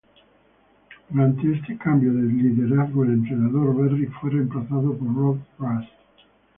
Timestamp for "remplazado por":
4.31-5.13